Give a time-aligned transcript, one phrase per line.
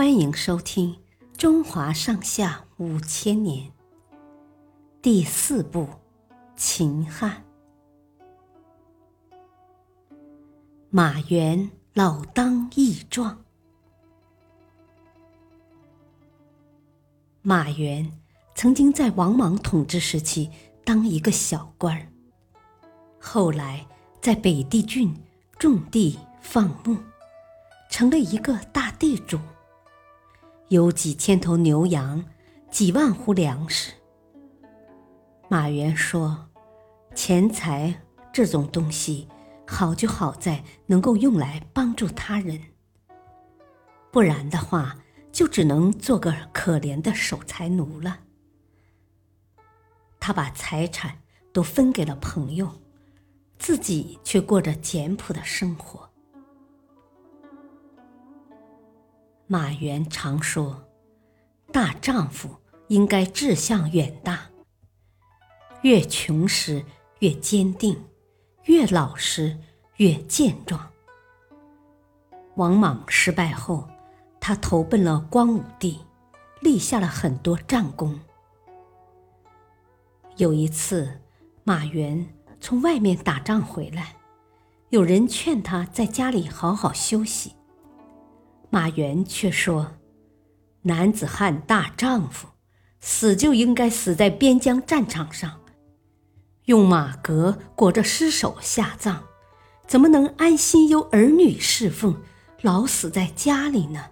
[0.00, 0.94] 欢迎收听
[1.36, 3.68] 《中华上下五千年》
[5.02, 5.82] 第四部
[6.56, 7.44] 《秦汉》。
[10.88, 13.44] 马援老当益壮。
[17.42, 18.10] 马援
[18.54, 20.50] 曾经在王莽统治时期
[20.82, 22.08] 当一个小官儿，
[23.20, 23.86] 后来
[24.22, 25.14] 在北地郡
[25.58, 26.96] 种地放牧，
[27.90, 29.38] 成了一个大地主。
[30.70, 32.24] 有几千头牛羊，
[32.70, 33.92] 几万户粮食。
[35.48, 36.48] 马原说
[37.12, 37.92] ：“钱财
[38.32, 39.26] 这种东西，
[39.66, 42.60] 好就好在能够用来帮助他人，
[44.12, 44.96] 不然的话，
[45.32, 48.20] 就只能做个可怜的守财奴了。”
[50.20, 51.20] 他把财产
[51.52, 52.70] 都分给了朋友，
[53.58, 56.08] 自己却过着简朴的生活。
[59.52, 60.80] 马原常说
[61.74, 64.48] ：“大丈夫应该志向远大，
[65.82, 66.84] 越穷时
[67.18, 68.00] 越坚定，
[68.66, 69.58] 越老时
[69.96, 70.88] 越健壮。”
[72.54, 73.88] 王莽失败后，
[74.38, 75.98] 他投奔了光武帝，
[76.60, 78.20] 立下了很多战功。
[80.36, 81.22] 有一次，
[81.64, 82.24] 马原
[82.60, 84.14] 从外面打仗回来，
[84.90, 87.56] 有人劝他在家里好好休息。
[88.70, 89.94] 马援却说
[90.82, 92.46] ：“男子汉大丈夫，
[93.00, 95.60] 死就应该死在边疆战场上，
[96.66, 99.24] 用马革裹着尸首下葬，
[99.88, 102.22] 怎么能安心由儿女侍奉，
[102.62, 104.06] 老死在家里呢？”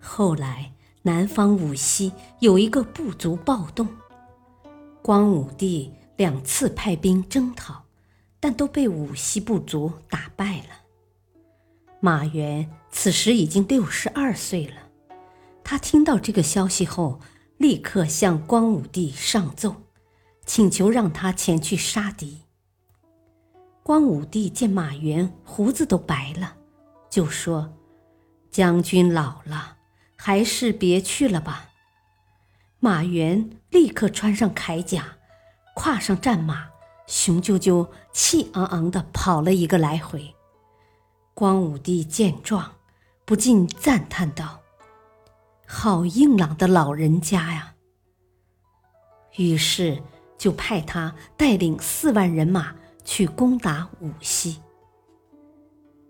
[0.00, 3.86] 后来，南方武西有一个部族暴动，
[5.02, 7.84] 光武帝两次派兵征讨，
[8.40, 10.73] 但都被武西部族打败了。
[12.04, 14.74] 马援此时已经六十二岁了，
[15.64, 17.18] 他听到这个消息后，
[17.56, 19.76] 立刻向光武帝上奏，
[20.44, 22.42] 请求让他前去杀敌。
[23.82, 26.56] 光武帝见马援胡子都白了，
[27.08, 27.72] 就说
[28.52, 29.78] ：“将军老了，
[30.14, 31.70] 还是别去了吧。”
[32.80, 35.16] 马援立刻穿上铠甲，
[35.74, 36.66] 跨上战马，
[37.06, 40.33] 雄赳赳、气昂昂地跑了一个来回。
[41.34, 42.70] 光武帝见状，
[43.24, 44.60] 不禁赞叹道
[45.66, 47.74] ：“好硬朗的老人家呀！”
[49.36, 50.00] 于是
[50.38, 52.72] 就派他带领四万人马
[53.04, 54.62] 去攻打武西。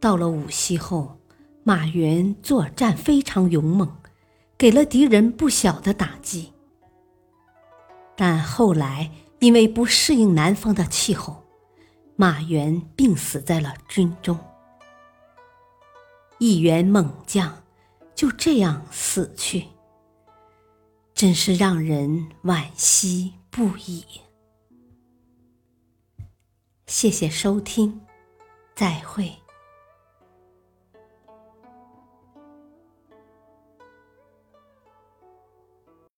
[0.00, 1.16] 到了武西后，
[1.62, 3.88] 马援作战非常勇猛，
[4.58, 6.52] 给了敌人不小的打击。
[8.16, 9.08] 但后来
[9.38, 11.44] 因为不适应南方的气候，
[12.16, 14.36] 马援病死在了军中。
[16.42, 17.62] 一员猛将
[18.16, 19.68] 就这样死去，
[21.14, 24.04] 真是让人惋惜不已。
[26.88, 28.00] 谢谢收听，
[28.74, 29.41] 再会。